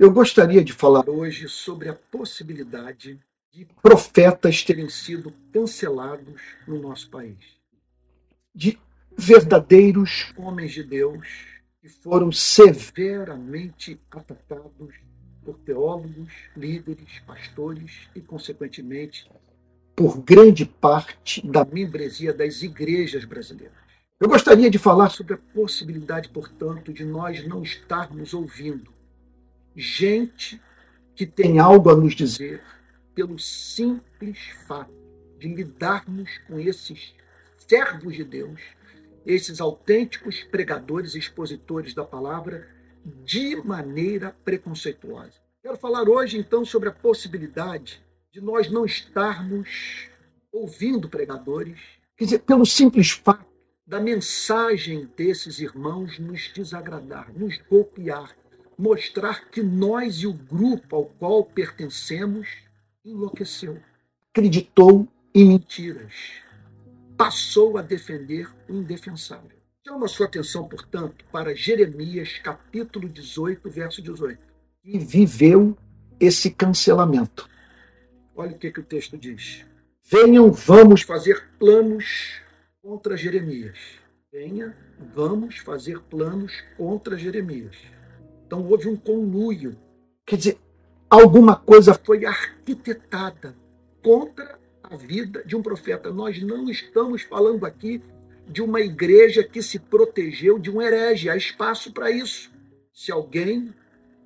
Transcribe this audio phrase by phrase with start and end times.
[0.00, 3.20] Eu gostaria de falar hoje sobre a possibilidade
[3.52, 7.36] de profetas terem sido cancelados no nosso país.
[8.54, 8.78] De
[9.14, 11.28] verdadeiros homens de Deus
[11.82, 14.94] que foram severamente atacados
[15.44, 19.30] por teólogos, líderes, pastores e, consequentemente,
[19.94, 23.76] por grande parte da membresia das igrejas brasileiras.
[24.18, 28.98] Eu gostaria de falar sobre a possibilidade, portanto, de nós não estarmos ouvindo
[29.76, 30.60] gente
[31.14, 32.62] que tem algo a nos dizer
[33.14, 34.92] pelo simples fato
[35.38, 37.14] de lidarmos com esses
[37.58, 38.60] servos de Deus,
[39.24, 42.68] esses autênticos pregadores e expositores da palavra
[43.24, 45.34] de maneira preconceituosa.
[45.62, 48.02] Quero falar hoje então sobre a possibilidade
[48.32, 50.08] de nós não estarmos
[50.52, 51.78] ouvindo pregadores,
[52.16, 53.46] quer dizer, pelo simples fato
[53.86, 58.36] da mensagem desses irmãos nos desagradar, nos golpear,
[58.80, 62.48] mostrar que nós e o grupo ao qual pertencemos
[63.04, 63.78] enlouqueceu,
[64.30, 66.14] acreditou em mentiras,
[67.16, 69.58] passou a defender o indefensável.
[69.86, 74.40] Chama a sua atenção, portanto, para Jeremias capítulo 18, verso 18.
[74.84, 75.76] E viveu
[76.18, 77.48] esse cancelamento.
[78.34, 79.64] Olha o que, que o texto diz.
[80.02, 82.40] Venham, vamos fazer planos
[82.82, 83.78] contra Jeremias.
[84.32, 84.74] Venha,
[85.14, 87.76] vamos fazer planos contra Jeremias.
[88.50, 89.78] Então houve um conluio.
[90.26, 90.58] Quer dizer,
[91.08, 93.56] alguma coisa foi arquitetada
[94.02, 96.12] contra a vida de um profeta.
[96.12, 98.02] Nós não estamos falando aqui
[98.48, 101.30] de uma igreja que se protegeu de um herege.
[101.30, 102.50] Há espaço para isso.
[102.92, 103.72] Se alguém,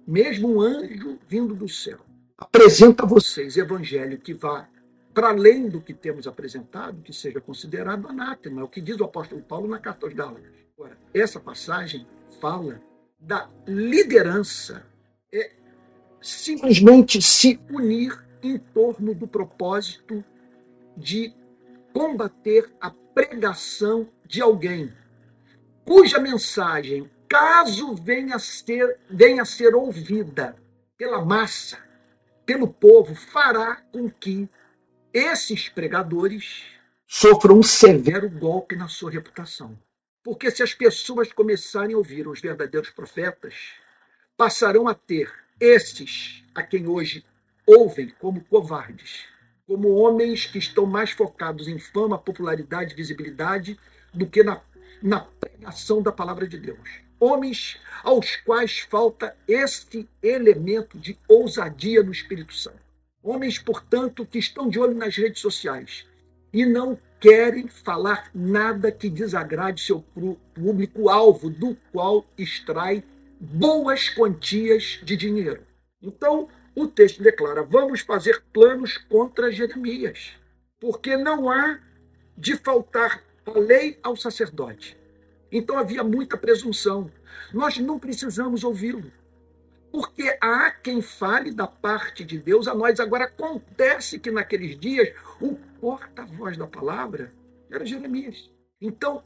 [0.07, 1.99] mesmo um anjo vindo do céu,
[2.39, 4.67] apresenta a vocês evangelho que vá
[5.13, 9.05] para além do que temos apresentado, que seja considerado anátema, é o que diz o
[9.05, 10.51] apóstolo Paulo na carta aos Gálatas.
[10.77, 12.07] Agora, essa passagem
[12.41, 12.81] fala
[13.19, 14.87] da liderança
[15.33, 15.53] é
[16.21, 20.25] simplesmente se unir em torno do propósito
[20.97, 21.35] de
[21.93, 24.93] combater a pregação de alguém
[25.85, 30.57] cuja mensagem, caso venha a ser, venha a ser ouvida
[30.97, 31.79] pela massa,
[32.47, 34.49] pelo povo, fará com que
[35.13, 36.65] esses pregadores
[37.07, 39.79] sofram um severo golpe na sua reputação.
[40.25, 43.75] Porque se as pessoas começarem a ouvir os verdadeiros profetas,
[44.39, 45.31] passarão a ter
[45.61, 47.23] esses a quem hoje
[47.67, 49.27] ouvem como covardes,
[49.67, 53.79] como homens que estão mais focados em fama, popularidade, visibilidade,
[54.15, 54.63] do que na,
[55.03, 57.05] na pregação da palavra de Deus.
[57.21, 62.83] Homens aos quais falta este elemento de ousadia no Espírito Santo.
[63.23, 66.07] Homens, portanto, que estão de olho nas redes sociais
[66.53, 70.05] e não querem falar nada que desagrade seu
[70.55, 73.03] público-alvo, do qual extrai
[73.41, 75.63] boas quantias de dinheiro.
[76.03, 80.35] Então, o texto declara: vamos fazer planos contra Jeremias,
[80.79, 81.79] porque não há
[82.37, 84.95] de faltar a lei ao sacerdote.
[85.51, 87.11] Então havia muita presunção.
[87.55, 89.11] Nós não precisamos ouvi-lo.
[89.91, 92.99] Porque há quem fale da parte de Deus a nós.
[92.99, 97.31] Agora, acontece que naqueles dias o porta-voz da palavra
[97.71, 98.51] era Jeremias.
[98.81, 99.23] Então,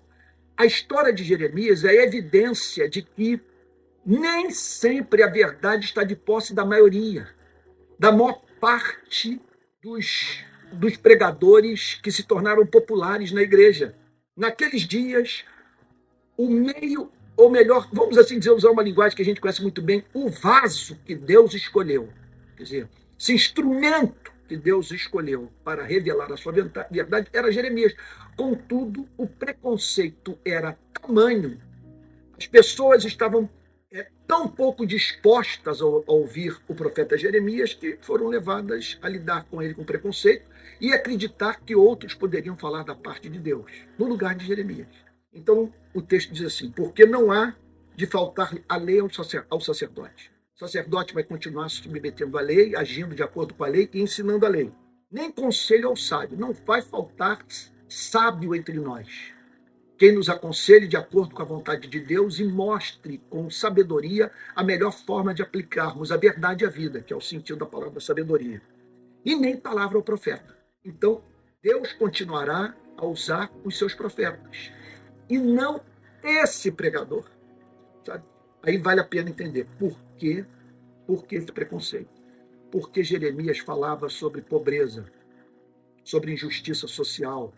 [0.56, 3.40] a história de Jeremias é evidência de que
[4.04, 7.28] nem sempre a verdade está de posse da maioria,
[7.96, 9.40] da maior parte
[9.80, 10.42] dos,
[10.72, 13.94] dos pregadores que se tornaram populares na igreja.
[14.36, 15.44] Naqueles dias,
[16.36, 19.80] o meio ou melhor, vamos assim dizer, usar uma linguagem que a gente conhece muito
[19.80, 22.08] bem, o vaso que Deus escolheu.
[22.56, 27.94] Quer dizer, esse instrumento que Deus escolheu para revelar a sua verdade era Jeremias.
[28.36, 31.60] Contudo, o preconceito era tamanho,
[32.38, 33.48] as pessoas estavam
[33.90, 39.44] é, tão pouco dispostas a, a ouvir o profeta Jeremias que foram levadas a lidar
[39.50, 40.48] com ele com preconceito
[40.80, 44.86] e acreditar que outros poderiam falar da parte de Deus, no lugar de Jeremias.
[45.32, 47.54] Então, o texto diz assim: porque não há
[47.96, 50.30] de faltar a lei ao sacerdote.
[50.58, 54.02] O sacerdote vai continuar se submetendo à lei, agindo de acordo com a lei e
[54.02, 54.72] ensinando a lei.
[55.08, 56.36] Nem conselho ao sábio.
[56.36, 57.46] Não vai faltar
[57.88, 59.32] sábio entre nós.
[59.96, 64.64] Quem nos aconselhe de acordo com a vontade de Deus e mostre com sabedoria a
[64.64, 68.60] melhor forma de aplicarmos a verdade à vida, que é o sentido da palavra sabedoria.
[69.24, 70.58] E nem palavra ao profeta.
[70.84, 71.22] Então,
[71.62, 74.72] Deus continuará a usar os seus profetas
[75.30, 75.80] e não
[76.20, 77.30] esse pregador.
[78.04, 78.24] Sabe?
[78.68, 80.44] Aí vale a pena entender por quê,
[81.06, 82.10] por que esse preconceito.
[82.70, 85.10] Porque Jeremias falava sobre pobreza,
[86.04, 87.54] sobre injustiça social,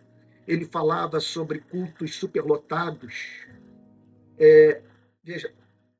[0.46, 3.44] ele falava sobre cultos superlotados,
[4.38, 4.82] é,
[5.20, 5.52] veja,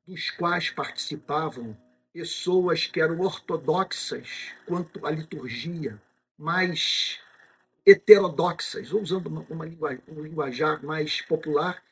[0.07, 1.75] dos quais participavam
[2.13, 6.01] pessoas que eram ortodoxas quanto à liturgia,
[6.37, 7.19] mais
[7.85, 9.65] heterodoxas, usando uma, uma
[10.07, 11.83] um linguajar mais popular,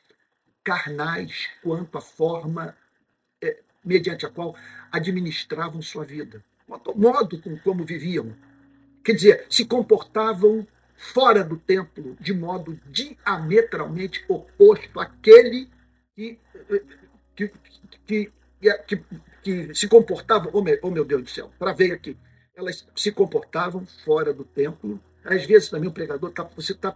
[0.64, 2.74] carnais quanto à forma
[3.84, 4.54] mediante a qual
[4.92, 8.34] administravam sua vida, o modo com como viviam.
[9.02, 10.66] Quer dizer, se comportavam
[10.96, 15.68] fora do templo de modo diametralmente oposto àquele
[16.14, 16.38] que,
[17.34, 17.52] que,
[18.06, 18.32] que,
[18.86, 19.04] que,
[19.42, 22.16] que se comportavam, oh meu, oh meu Deus do céu, para ver aqui,
[22.54, 25.00] elas se comportavam fora do templo.
[25.24, 26.94] Às vezes também o pregador, tá, você está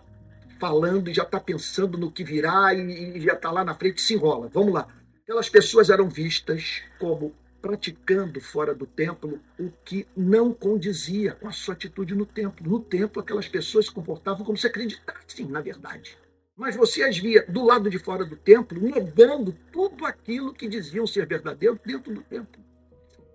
[0.61, 3.99] falando e já está pensando no que virá e, e já está lá na frente
[3.99, 4.49] e se enrola.
[4.53, 4.89] Vamos lá.
[5.25, 11.53] Aquelas pessoas eram vistas como praticando fora do templo o que não condizia com a
[11.53, 12.69] sua atitude no templo.
[12.71, 16.19] No templo, aquelas pessoas se comportavam como se acreditassem, na verdade.
[16.55, 21.07] Mas você as via do lado de fora do templo, negando tudo aquilo que diziam
[21.07, 22.63] ser verdadeiro dentro do templo.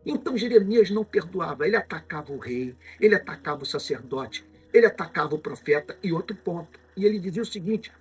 [0.05, 5.39] Então Jeremias não perdoava, ele atacava o rei, ele atacava o sacerdote, ele atacava o
[5.39, 5.97] profeta.
[6.03, 7.91] E outro ponto, e ele dizia o seguinte: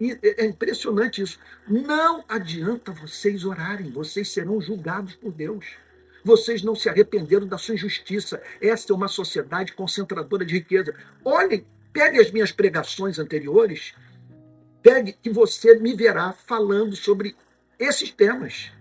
[0.00, 1.38] é, é impressionante isso.
[1.66, 5.66] Não adianta vocês orarem, vocês serão julgados por Deus.
[6.24, 8.42] Vocês não se arrependeram da sua injustiça.
[8.60, 10.94] Essa é uma sociedade concentradora de riqueza.
[11.24, 13.94] Olhem, pegue as minhas pregações anteriores,
[14.82, 17.34] pegue que você me verá falando sobre
[17.78, 18.72] esses temas.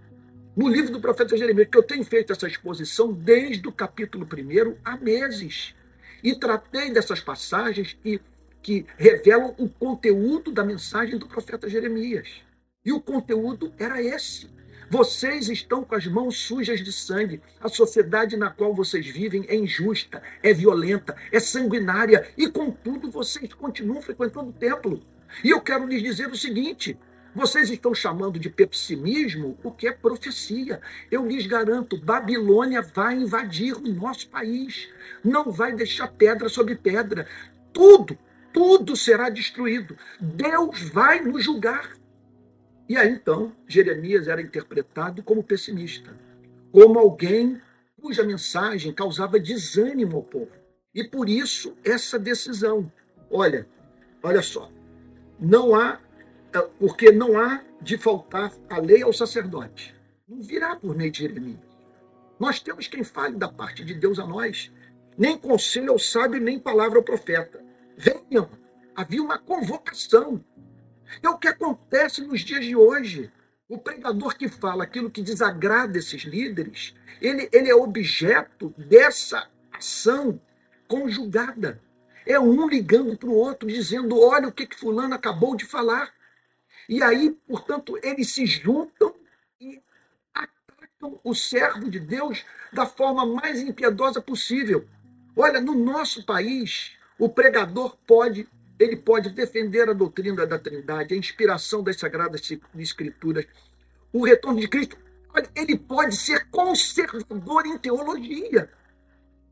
[0.56, 4.78] No livro do profeta Jeremias, que eu tenho feito essa exposição desde o capítulo 1
[4.84, 5.76] há meses.
[6.24, 8.20] E tratei dessas passagens e
[8.66, 12.42] que revelam o conteúdo da mensagem do profeta Jeremias.
[12.84, 14.50] E o conteúdo era esse.
[14.90, 17.44] Vocês estão com as mãos sujas de sangue.
[17.62, 23.54] A sociedade na qual vocês vivem é injusta, é violenta, é sanguinária e, contudo, vocês
[23.54, 25.00] continuam frequentando o templo.
[25.44, 26.98] E eu quero lhes dizer o seguinte:
[27.36, 30.82] vocês estão chamando de pessimismo o que é profecia.
[31.12, 34.90] Eu lhes garanto: Babilônia vai invadir o nosso país.
[35.24, 37.28] Não vai deixar pedra sobre pedra.
[37.72, 38.18] Tudo,
[38.56, 39.98] tudo será destruído.
[40.18, 41.92] Deus vai nos julgar.
[42.88, 46.16] E aí então, Jeremias era interpretado como pessimista,
[46.72, 47.62] como alguém
[48.02, 50.52] cuja mensagem causava desânimo ao povo.
[50.94, 52.90] E por isso essa decisão.
[53.30, 53.68] Olha,
[54.24, 54.72] olha só.
[55.38, 56.00] Não há
[56.54, 59.94] é, porque não há de faltar a lei ao sacerdote.
[60.26, 61.60] Não virá por meio de Jeremias.
[62.40, 64.72] Nós temos quem fale da parte de Deus a nós.
[65.18, 67.65] Nem conselho ao sábio, nem palavra ao profeta.
[67.98, 68.50] Venham.
[68.96, 70.44] Havia uma convocação.
[71.22, 73.32] É o que acontece nos dias de hoje.
[73.68, 80.40] O pregador que fala aquilo que desagrada esses líderes, ele, ele é objeto dessa ação
[80.88, 81.82] conjugada.
[82.26, 86.14] É um ligando para o outro, dizendo: olha o que, que Fulano acabou de falar.
[86.88, 89.16] E aí, portanto, eles se juntam
[89.60, 89.82] e
[90.34, 94.88] atacam o servo de Deus da forma mais impiedosa possível.
[95.36, 98.48] Olha, no nosso país, o pregador pode,
[98.80, 102.42] ele pode defender a doutrina da Trindade, a inspiração das sagradas
[102.78, 103.46] escrituras,
[104.12, 104.98] o retorno de Cristo.
[105.54, 108.70] Ele pode ser conservador em teologia.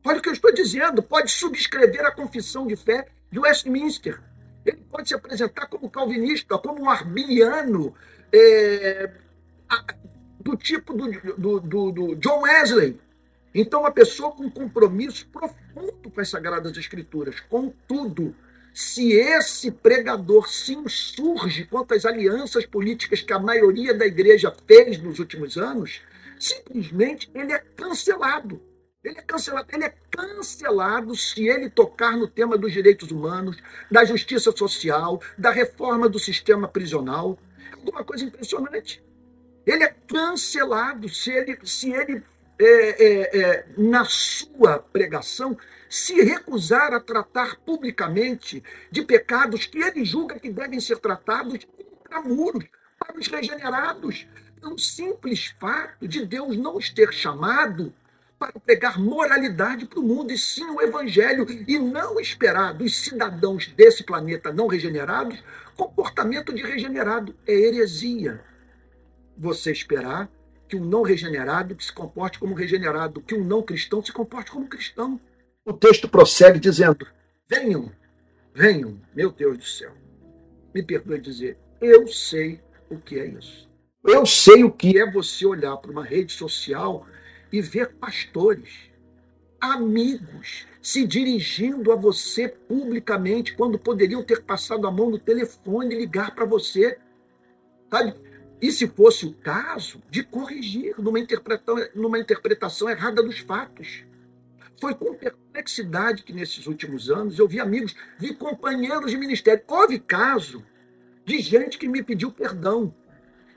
[0.04, 4.20] Olha o que eu estou dizendo, pode subscrever a confissão de fé de Westminster.
[4.64, 7.94] Ele pode se apresentar como calvinista, como um arminiano,
[8.32, 9.10] é,
[10.40, 13.00] do tipo do, do, do, do John Wesley.
[13.54, 17.38] Então, uma pessoa com compromisso profundo com as Sagradas Escrituras.
[17.40, 18.34] Contudo,
[18.72, 25.00] se esse pregador se insurge contra as alianças políticas que a maioria da igreja fez
[25.00, 26.02] nos últimos anos,
[26.40, 28.60] simplesmente ele é cancelado.
[29.04, 29.68] Ele é cancelado.
[29.72, 33.56] Ele é cancelado se ele tocar no tema dos direitos humanos,
[33.88, 37.38] da justiça social, da reforma do sistema prisional.
[37.70, 39.00] É alguma coisa impressionante.
[39.64, 42.22] Ele é cancelado se ele, se ele
[42.58, 45.56] é, é, é, na sua pregação,
[45.88, 51.66] se recusar a tratar publicamente de pecados que ele julga que devem ser tratados
[52.24, 52.64] muros
[52.98, 54.26] para os regenerados.
[54.60, 57.92] Pelo simples fato de Deus não os ter chamado
[58.38, 63.68] para pregar moralidade para o mundo, e sim o evangelho, e não esperar dos cidadãos
[63.68, 65.42] desse planeta não regenerados
[65.76, 67.34] comportamento de regenerado.
[67.46, 68.40] É heresia
[69.36, 70.28] você esperar
[70.74, 74.66] que um não regenerado se comporte como regenerado, que um não cristão se comporte como
[74.66, 75.20] cristão.
[75.64, 77.06] O texto prossegue dizendo:
[77.48, 77.92] Venham,
[78.52, 79.92] venham, meu Deus do céu.
[80.74, 83.70] Me perdoe dizer, eu sei o que é isso.
[84.02, 87.06] Eu sei o que é você olhar para uma rede social
[87.52, 88.90] e ver pastores,
[89.60, 95.98] amigos, se dirigindo a você publicamente quando poderiam ter passado a mão no telefone e
[96.00, 96.98] ligar para você.
[97.88, 98.14] Sabe?
[98.64, 104.04] E, se fosse o caso, de corrigir numa interpretação, numa interpretação errada dos fatos.
[104.80, 109.62] Foi com perplexidade que, nesses últimos anos, eu vi amigos, vi companheiros de ministério.
[109.68, 110.64] Houve caso
[111.26, 112.94] de gente que me pediu perdão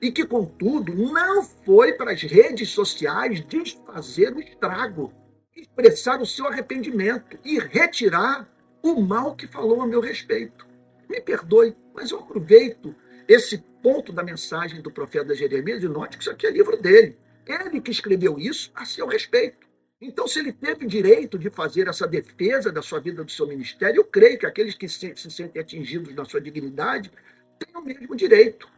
[0.01, 5.13] e que, contudo, não foi para as redes sociais desfazer o estrago,
[5.55, 8.45] expressar o seu arrependimento e retirar
[8.83, 10.67] o mal que falou a meu respeito.
[11.09, 12.93] Me perdoe, mas eu aproveito
[13.27, 17.17] esse ponto da mensagem do profeta Jeremias e note que isso aqui é livro dele.
[17.45, 19.67] Ele que escreveu isso a seu respeito.
[19.99, 23.99] Então, se ele teve direito de fazer essa defesa da sua vida, do seu ministério,
[23.99, 27.11] eu creio que aqueles que se, se sentem atingidos na sua dignidade
[27.57, 28.69] têm o mesmo direito.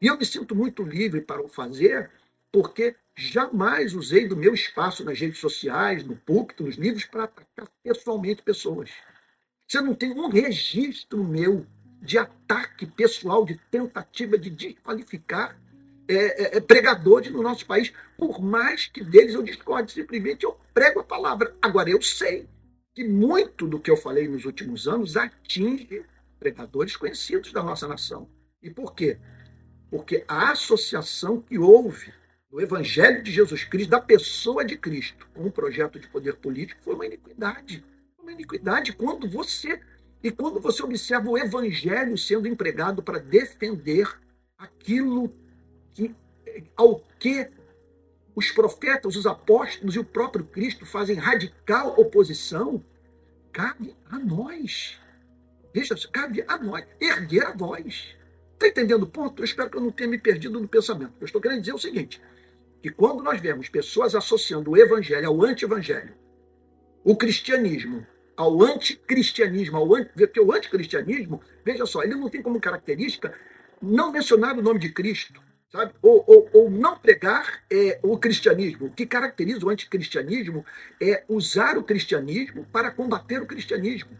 [0.00, 2.10] E eu me sinto muito livre para o fazer,
[2.50, 7.68] porque jamais usei do meu espaço nas redes sociais, no púlpito, nos livros, para atacar
[7.82, 8.90] pessoalmente pessoas.
[9.68, 11.64] Você não tem um registro meu
[12.06, 15.58] de ataque pessoal, de tentativa de desqualificar
[16.08, 20.56] é, é, é, pregadores no nosso país, por mais que deles eu discorde, simplesmente eu
[20.72, 21.54] prego a palavra.
[21.60, 22.48] Agora, eu sei
[22.94, 26.04] que muito do que eu falei nos últimos anos atinge
[26.38, 28.30] pregadores conhecidos da nossa nação.
[28.62, 29.18] E por quê?
[29.90, 32.12] Porque a associação que houve
[32.50, 36.80] do Evangelho de Jesus Cristo, da pessoa de Cristo, com o projeto de poder político,
[36.82, 37.84] foi uma iniquidade.
[38.18, 39.80] Uma iniquidade quando você.
[40.22, 44.08] E quando você observa o Evangelho sendo empregado para defender
[44.58, 45.32] aquilo
[45.94, 46.14] que,
[46.76, 47.48] ao que
[48.34, 52.84] os profetas, os apóstolos e o próprio Cristo fazem radical oposição,
[53.52, 54.98] cabe a nós.
[55.72, 58.14] Veja, cabe a nós erguer a voz.
[58.54, 59.40] Está entendendo o ponto?
[59.40, 61.12] Eu espero que eu não tenha me perdido no pensamento.
[61.20, 62.20] Eu estou querendo dizer o seguinte:
[62.82, 66.14] que quando nós vemos pessoas associando o evangelho ao anti-evangelho,
[67.04, 72.60] o cristianismo ao anticristianismo, ao anti, porque o anticristianismo, veja só, ele não tem como
[72.60, 73.32] característica
[73.80, 75.40] não mencionar o nome de Cristo,
[75.70, 75.92] sabe?
[76.02, 78.86] Ou, ou, ou não pregar é, o cristianismo.
[78.86, 80.64] O que caracteriza o anticristianismo
[81.00, 84.10] é usar o cristianismo para combater o cristianismo.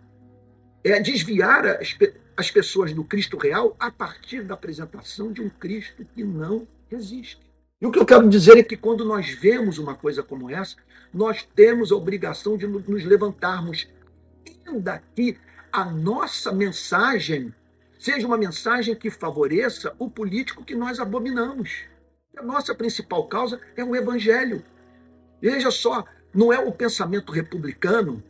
[0.84, 1.96] É desviar as,
[2.36, 7.40] as pessoas do Cristo real a partir da apresentação de um Cristo que não existe.
[7.80, 10.76] E o que eu quero dizer é que quando nós vemos uma coisa como essa,
[11.12, 13.88] nós temos a obrigação de nos levantarmos,
[14.66, 15.38] ainda que
[15.72, 17.54] a nossa mensagem
[17.98, 21.84] seja uma mensagem que favoreça o político que nós abominamos.
[22.36, 24.62] A nossa principal causa é o evangelho.
[25.40, 28.22] Veja só, não é o pensamento republicano,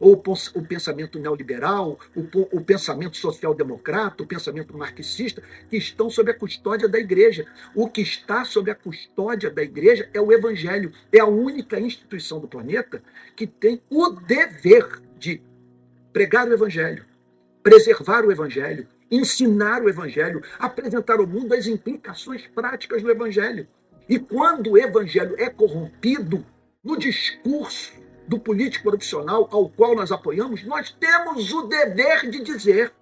[0.00, 0.14] ou
[0.54, 2.22] o pensamento neoliberal, o,
[2.56, 7.46] o pensamento social-democrata, o pensamento marxista, que estão sob a custódia da igreja.
[7.74, 10.90] O que está sob a custódia da igreja é o evangelho.
[11.12, 13.02] É a única instituição do planeta
[13.36, 15.42] que tem o dever de
[16.12, 17.04] pregar o evangelho,
[17.62, 23.66] preservar o evangelho, ensinar o evangelho, apresentar ao mundo as implicações práticas do evangelho.
[24.08, 26.44] E quando o evangelho é corrompido
[26.82, 27.92] no discurso
[28.26, 32.92] do político profissional ao qual nós apoiamos, nós temos o dever de dizer: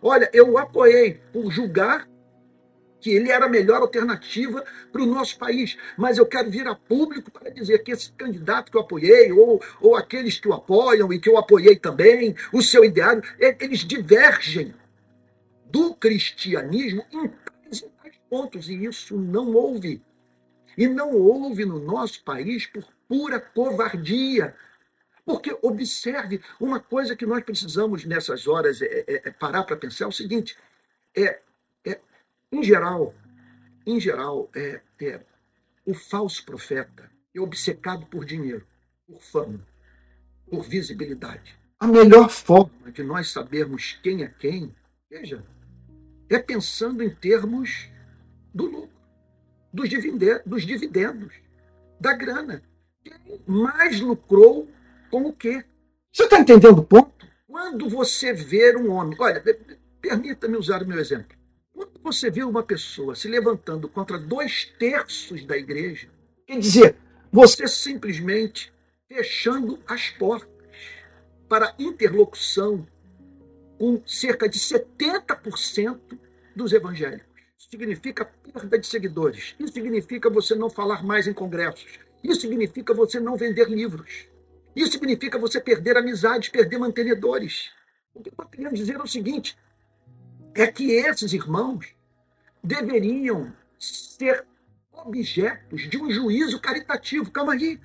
[0.00, 2.08] olha, eu o apoiei por julgar
[3.06, 5.78] que ele era a melhor alternativa para o nosso país.
[5.96, 9.62] Mas eu quero vir a público para dizer que esse candidato que eu apoiei, ou,
[9.80, 14.74] ou aqueles que o apoiam e que eu apoiei também, o seu ideário, eles divergem
[15.66, 18.68] do cristianismo em tais e tais pontos.
[18.68, 20.02] E isso não houve.
[20.76, 24.52] E não houve no nosso país por pura covardia.
[25.24, 30.06] Porque, observe, uma coisa que nós precisamos nessas horas é, é, é parar para pensar
[30.06, 30.56] é o seguinte:
[31.16, 31.40] é,
[32.52, 33.14] em geral,
[33.86, 35.20] em geral, é, é,
[35.84, 38.66] o falso profeta é obcecado por dinheiro,
[39.06, 39.60] por fama,
[40.48, 41.56] por visibilidade.
[41.78, 44.74] A melhor forma de nós sabermos quem é quem,
[45.10, 45.44] veja,
[46.28, 47.88] é pensando em termos
[48.54, 48.96] do lucro,
[49.72, 49.88] dos
[50.64, 51.34] dividendos,
[52.00, 52.62] da grana.
[53.04, 54.68] Quem mais lucrou
[55.10, 55.64] com o quê?
[56.12, 57.26] Você está entendendo o ponto?
[57.46, 59.42] Quando você vê um homem, olha,
[60.00, 61.36] permita-me usar o meu exemplo.
[61.76, 66.08] Quando você vê uma pessoa se levantando contra dois terços da igreja,
[66.46, 66.96] quer dizer,
[67.30, 68.72] você simplesmente
[69.06, 70.48] fechando as portas
[71.46, 72.86] para interlocução
[73.78, 76.18] com cerca de 70%
[76.56, 77.26] dos evangélicos.
[77.58, 79.54] Isso significa perda de seguidores.
[79.60, 81.98] Isso significa você não falar mais em congressos.
[82.24, 84.26] Isso significa você não vender livros.
[84.74, 87.70] Isso significa você perder amizades, perder mantenedores.
[88.14, 89.58] O que eu estou querendo dizer é o seguinte:
[90.56, 91.94] é que esses irmãos
[92.64, 94.44] deveriam ser
[94.90, 97.30] objetos de um juízo caritativo.
[97.30, 97.78] Calma aí.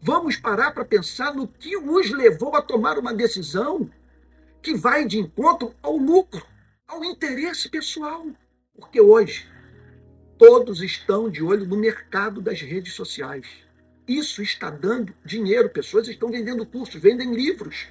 [0.00, 3.90] Vamos parar para pensar no que os levou a tomar uma decisão
[4.62, 6.44] que vai de encontro ao lucro,
[6.88, 8.26] ao interesse pessoal.
[8.74, 9.46] Porque hoje,
[10.38, 13.46] todos estão de olho no mercado das redes sociais.
[14.08, 15.68] Isso está dando dinheiro.
[15.68, 17.88] Pessoas estão vendendo cursos, vendem livros,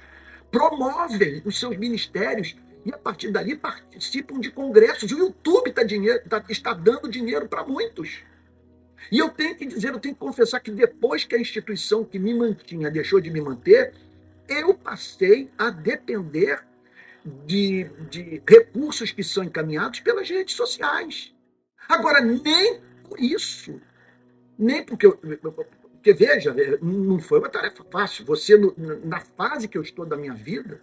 [0.50, 5.10] promovem os seus ministérios e a partir dali participam de congressos.
[5.12, 8.22] O YouTube tá dinheiro, tá, está dando dinheiro para muitos.
[9.10, 12.18] E eu tenho que dizer, eu tenho que confessar que depois que a instituição que
[12.18, 13.92] me mantinha deixou de me manter,
[14.48, 16.62] eu passei a depender
[17.46, 21.34] de, de recursos que são encaminhados pelas redes sociais.
[21.88, 23.80] Agora, nem por isso,
[24.58, 25.08] nem porque
[26.00, 28.24] porque veja, não foi uma tarefa fácil.
[28.24, 28.56] Você,
[29.04, 30.80] na fase que eu estou da minha vida,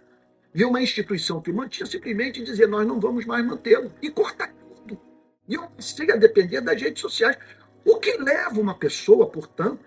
[0.58, 5.00] ver uma instituição que mantinha simplesmente dizer nós não vamos mais mantê-lo e cortar tudo.
[5.46, 7.38] E eu passei a depender das redes sociais.
[7.84, 9.84] O que leva uma pessoa, portanto,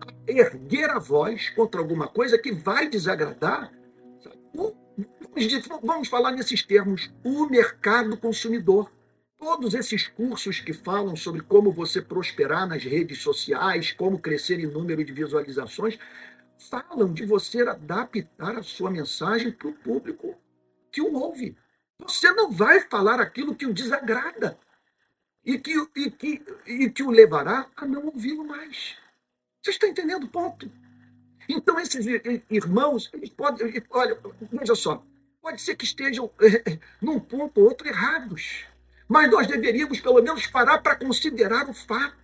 [0.00, 3.72] a erguer a voz contra alguma coisa que vai desagradar?
[5.82, 8.92] Vamos falar nesses termos: o mercado consumidor.
[9.40, 14.66] Todos esses cursos que falam sobre como você prosperar nas redes sociais, como crescer em
[14.66, 15.98] número de visualizações,
[16.68, 20.36] falam de você adaptar a sua mensagem para o público
[20.92, 21.56] que o ouve.
[21.98, 24.58] Você não vai falar aquilo que o desagrada
[25.44, 28.96] e que, e que, e que o levará a não ouvi-lo mais.
[29.62, 30.70] Você está entendendo o ponto?
[31.48, 32.06] Então, esses
[32.48, 33.82] irmãos, eles podem.
[33.90, 34.18] Olha,
[34.52, 35.04] veja só,
[35.42, 38.64] pode ser que estejam é, num ponto ou outro errados,
[39.08, 42.19] mas nós deveríamos, pelo menos, parar para considerar o fato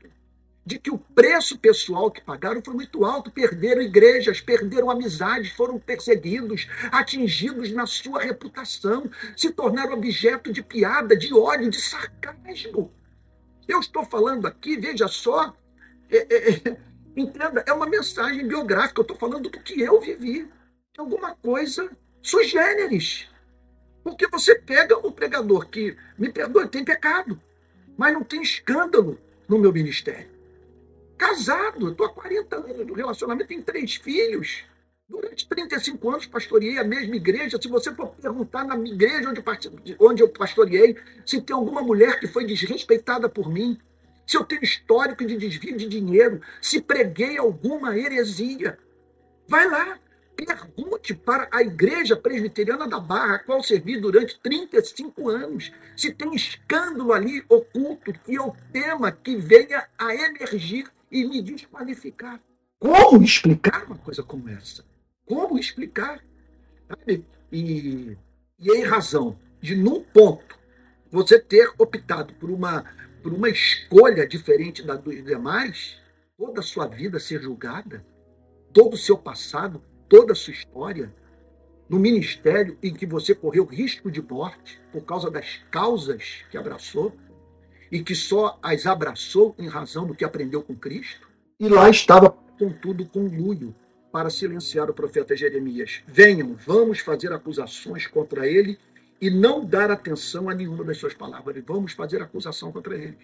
[0.66, 3.30] de que o preço pessoal que pagaram foi muito alto.
[3.30, 11.16] Perderam igrejas, perderam amizades, foram perseguidos, atingidos na sua reputação, se tornaram objeto de piada,
[11.16, 12.90] de ódio, de sarcasmo.
[13.68, 15.56] Eu estou falando aqui, veja só,
[16.10, 16.76] é, é, é,
[17.16, 20.48] entenda, é uma mensagem biográfica, eu estou falando do que eu vivi.
[20.98, 21.88] Alguma coisa
[22.20, 23.28] sui generis.
[24.02, 27.40] Porque você pega um pregador que, me perdoe, tem pecado,
[27.96, 29.18] mas não tem escândalo
[29.48, 30.35] no meu ministério.
[31.16, 34.64] Casado, estou há 40 anos no relacionamento, tenho três filhos.
[35.08, 37.58] Durante 35 anos pastoreei a mesma igreja.
[37.60, 42.26] Se você for perguntar na igreja onde, onde eu pastoreei, se tem alguma mulher que
[42.26, 43.78] foi desrespeitada por mim,
[44.26, 48.78] se eu tenho histórico de desvio de dinheiro, se preguei alguma heresia,
[49.46, 49.98] vai lá,
[50.34, 56.34] pergunte para a igreja presbiteriana da Barra, a qual servi durante 35 anos, se tem
[56.34, 62.40] escândalo ali oculto que eu tema que venha a emergir e me desqualificar.
[62.78, 64.84] Como explicar uma coisa como essa?
[65.24, 66.22] Como explicar?
[66.88, 67.24] Sabe?
[67.50, 68.16] E,
[68.58, 70.58] e em razão de, num ponto,
[71.10, 72.84] você ter optado por uma,
[73.22, 75.98] por uma escolha diferente da dos demais,
[76.36, 78.04] toda a sua vida ser julgada,
[78.72, 81.12] todo o seu passado, toda a sua história,
[81.88, 87.16] no ministério em que você correu risco de morte por causa das causas que abraçou,
[87.90, 91.28] e que só as abraçou em razão do que aprendeu com Cristo.
[91.58, 93.74] E lá estava, contudo, conluio
[94.12, 96.02] para silenciar o profeta Jeremias.
[96.06, 98.78] Venham, vamos fazer acusações contra ele
[99.20, 101.62] e não dar atenção a nenhuma das suas palavras.
[101.66, 103.18] Vamos fazer acusação contra ele.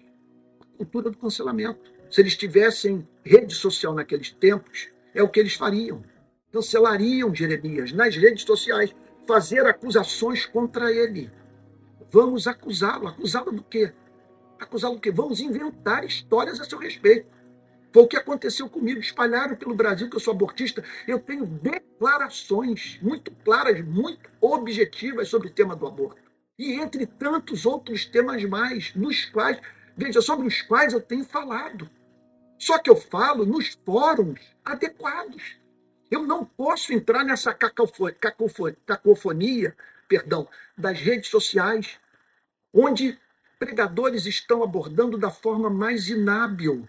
[0.61, 1.91] A cultura do cancelamento.
[2.09, 6.03] Se eles tivessem rede social naqueles tempos, é o que eles fariam.
[6.51, 8.95] Cancelariam Jeremias nas redes sociais,
[9.27, 11.31] fazer acusações contra ele.
[12.11, 13.07] Vamos acusá-lo.
[13.07, 13.91] Acusá-lo do quê?
[14.63, 17.27] Acusá-lo que vamos inventar histórias a seu respeito.
[17.91, 18.99] Foi o que aconteceu comigo.
[18.99, 20.83] Espalharam pelo Brasil que eu sou abortista.
[21.07, 26.21] Eu tenho declarações muito claras, muito objetivas sobre o tema do aborto.
[26.57, 29.59] E entre tantos outros temas mais, nos quais,
[29.95, 31.89] veja, sobre os quais eu tenho falado.
[32.57, 35.57] Só que eu falo nos fóruns adequados.
[36.09, 38.17] Eu não posso entrar nessa cacofonia,
[38.85, 39.75] cacofonia
[40.07, 40.47] perdão,
[40.77, 41.99] das redes sociais,
[42.73, 43.19] onde
[43.65, 46.85] pregadores estão abordando da forma mais inábil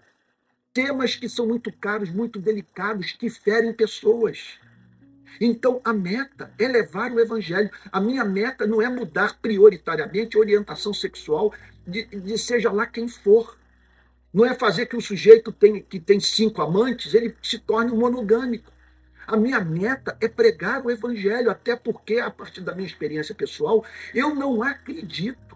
[0.73, 4.59] temas que são muito caros, muito delicados, que ferem pessoas.
[5.39, 7.71] Então, a meta é levar o evangelho.
[7.89, 11.53] A minha meta não é mudar prioritariamente a orientação sexual
[11.87, 13.57] de, de seja lá quem for.
[14.33, 17.97] Não é fazer que o sujeito tem, que tem cinco amantes, ele se torne um
[17.97, 18.69] monogâmico.
[19.25, 23.85] A minha meta é pregar o evangelho, até porque, a partir da minha experiência pessoal,
[24.13, 25.55] eu não acredito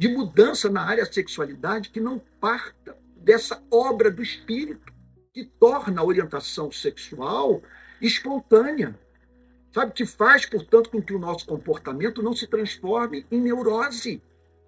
[0.00, 4.90] de mudança na área da sexualidade que não parta dessa obra do espírito,
[5.30, 7.60] que torna a orientação sexual
[8.00, 8.98] espontânea.
[9.70, 14.22] Sabe, que faz, portanto, com que o nosso comportamento não se transforme em neurose,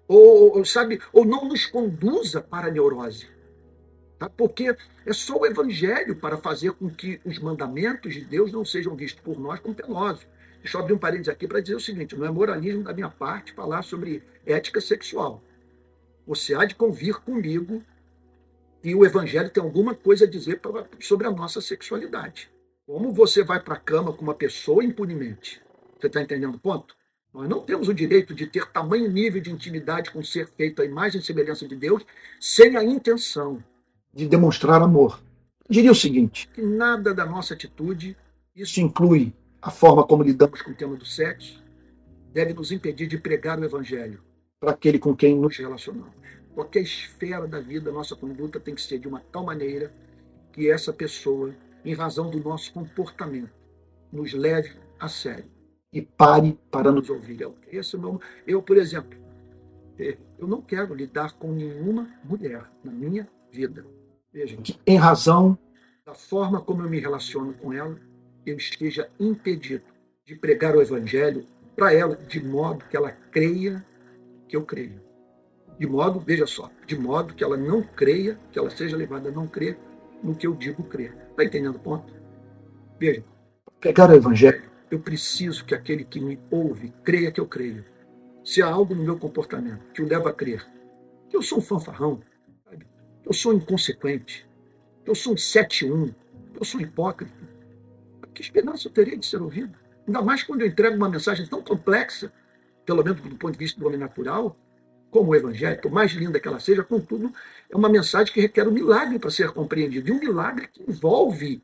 [0.07, 3.27] ou, ou sabe, ou não nos conduza para a neurose.
[4.19, 4.29] Tá?
[4.29, 8.95] Porque é só o evangelho para fazer com que os mandamentos de Deus não sejam
[8.95, 10.27] vistos por nós como penosos.
[10.63, 13.09] Deixa eu abrir um parênteses aqui para dizer o seguinte: não é moralismo da minha
[13.09, 15.43] parte falar sobre ética sexual.
[16.25, 17.83] Você há de convir comigo
[18.81, 22.49] e o Evangelho tem alguma coisa a dizer pra, sobre a nossa sexualidade.
[22.87, 25.61] Como você vai para a cama com uma pessoa impunemente?
[25.99, 26.95] Você está entendendo o ponto?
[27.33, 30.81] Nós não temos o direito de ter tamanho nível de intimidade com um ser feito
[30.81, 32.05] à imagem e semelhança de Deus
[32.39, 33.61] sem a intenção
[34.13, 35.21] de demonstrar amor.
[35.67, 38.15] Eu diria o seguinte: que nada da nossa atitude,
[38.55, 41.63] isso inclui a forma como lidamos com o tema do sexo,
[42.33, 44.21] deve nos impedir de pregar o Evangelho
[44.59, 46.11] para aquele com quem nos relacionamos.
[46.53, 49.89] Qualquer esfera da vida, nossa conduta tem que ser de uma tal maneira
[50.51, 53.53] que essa pessoa, em razão do nosso comportamento,
[54.11, 55.49] nos leve a sério
[55.93, 57.47] e pare para nos ouvir.
[57.71, 59.17] Esse é meu, eu, por exemplo,
[59.97, 63.85] é, eu não quero lidar com nenhuma mulher na minha vida.
[64.31, 65.57] Veja, que em razão
[66.05, 67.97] da forma como eu me relaciono com ela,
[68.45, 69.83] eu esteja impedido
[70.25, 73.83] de pregar o evangelho para ela de modo que ela creia
[74.47, 75.01] que eu creio.
[75.79, 79.31] De modo, veja só, de modo que ela não creia, que ela seja levada a
[79.31, 79.77] não crer
[80.21, 81.15] no que eu digo crer.
[81.31, 82.13] Está entendendo o ponto?
[82.99, 83.23] Veja,
[83.79, 87.83] pregar o evangelho, eu preciso que aquele que me ouve creia que eu creio.
[88.45, 90.65] Se há algo no meu comportamento que o leva a crer
[91.33, 92.21] que eu sou um fanfarrão,
[93.23, 94.47] que eu sou inconsequente,
[95.03, 96.13] que eu sou um 7-1,
[96.53, 97.33] que eu sou hipócrita,
[98.33, 99.77] que esperança eu teria de ser ouvido?
[100.05, 102.31] Ainda mais quando eu entrego uma mensagem tão complexa,
[102.85, 104.55] pelo menos do ponto de vista do homem natural,
[105.09, 107.31] como o Evangelho, por mais linda que ela seja, contudo,
[107.69, 111.61] é uma mensagem que requer um milagre para ser compreendido, e um milagre que envolve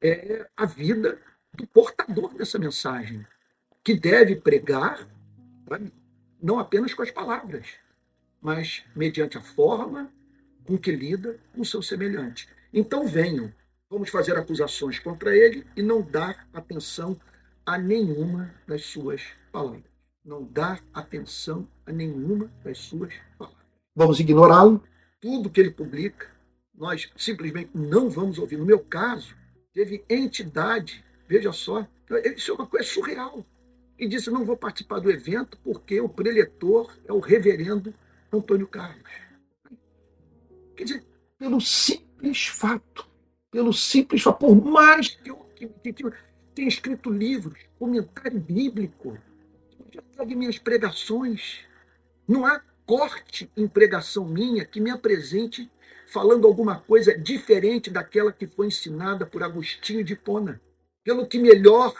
[0.00, 1.18] é, a vida
[1.52, 3.24] do portador dessa mensagem,
[3.84, 5.06] que deve pregar,
[6.42, 7.66] não apenas com as palavras,
[8.40, 10.10] mas mediante a forma
[10.64, 12.48] com que lida com seu semelhante.
[12.72, 13.52] Então venham,
[13.90, 17.18] vamos fazer acusações contra ele e não dar atenção
[17.64, 19.22] a nenhuma das suas
[19.52, 19.96] palavras
[20.26, 23.64] não dar atenção a nenhuma das suas palavras.
[23.94, 24.82] Vamos ignorá-lo.
[25.20, 26.28] Tudo que ele publica,
[26.74, 28.58] nós simplesmente não vamos ouvir.
[28.58, 29.34] No meu caso,
[29.72, 31.86] teve entidade, veja só,
[32.36, 33.46] isso é uma coisa surreal.
[33.98, 37.94] E disse: não vou participar do evento porque o preletor é o reverendo
[38.30, 39.10] Antônio Carlos.
[40.76, 41.04] Quer dizer,
[41.38, 43.08] pelo simples fato,
[43.56, 46.04] pelo simples fato, por mais que eu que, que,
[46.54, 49.16] tenha escrito livros, comentário bíblico,
[50.14, 51.60] pegue minhas pregações.
[52.28, 55.70] Não há corte em pregação minha que me apresente
[56.06, 60.60] falando alguma coisa diferente daquela que foi ensinada por Agostinho de Pona.
[61.02, 61.94] Pelo que melhor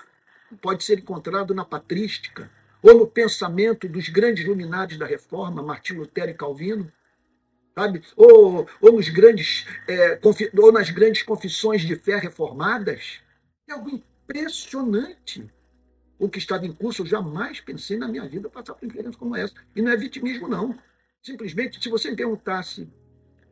[0.61, 2.51] pode ser encontrado na patrística
[2.83, 6.93] ou no pensamento dos grandes luminares da Reforma, Martinho Lutero e Calvino,
[7.77, 8.03] sabe?
[8.17, 10.19] Ou, ou, nos grandes, é,
[10.59, 13.21] ou nas grandes confissões de fé reformadas.
[13.69, 15.49] É algo impressionante
[16.19, 19.37] o que estava em curso, eu jamais pensei na minha vida passar por experiência como
[19.37, 19.55] essa.
[19.75, 20.75] E não é vitimismo, não.
[21.23, 22.89] Simplesmente, se você me perguntasse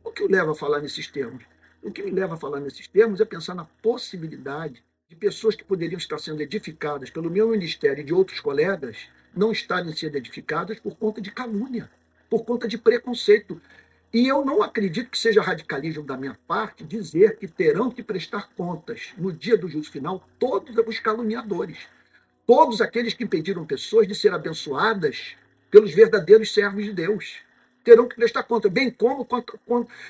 [0.03, 1.43] o que o leva a falar nesses termos,
[1.83, 5.63] o que me leva a falar nesses termos é pensar na possibilidade de pessoas que
[5.63, 10.79] poderiam estar sendo edificadas pelo meu ministério e de outros colegas não estarem sendo edificadas
[10.79, 11.89] por conta de calúnia,
[12.29, 13.61] por conta de preconceito.
[14.15, 18.49] E eu não acredito que seja radicalismo da minha parte dizer que terão que prestar
[18.55, 21.79] contas no dia do juízo final todos os caluniadores
[22.45, 25.35] todos aqueles que impediram pessoas de ser abençoadas
[25.71, 27.39] pelos verdadeiros servos de Deus.
[27.83, 29.27] Terão que prestar conta, bem como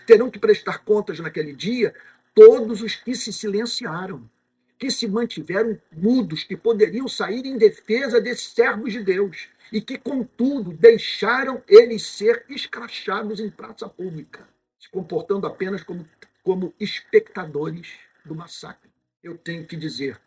[0.05, 1.93] terão que prestar contas naquele dia
[2.33, 4.29] todos os que se silenciaram,
[4.77, 9.97] que se mantiveram mudos, que poderiam sair em defesa desses servos de Deus e que,
[9.97, 14.47] contudo, deixaram eles ser escrachados em praça pública,
[14.79, 16.07] se comportando apenas como,
[16.43, 18.91] como espectadores do massacre.
[19.23, 20.19] Eu tenho que dizer,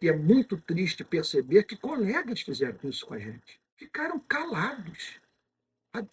[0.00, 3.60] e é muito triste perceber que colegas fizeram isso com a gente.
[3.76, 5.20] Ficaram calados.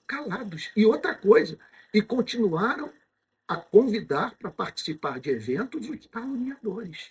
[0.05, 0.69] Calados.
[0.75, 1.57] E outra coisa,
[1.93, 2.91] e continuaram
[3.47, 7.09] a convidar para participar de eventos os caluniadores.